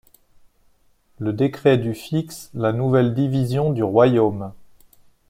Le 1.19 1.31
décret 1.31 1.77
du 1.77 1.93
fixe 1.93 2.49
la 2.55 2.73
nouvelle 2.73 3.13
division 3.13 3.71
du 3.71 3.83
royaume. 3.83 4.51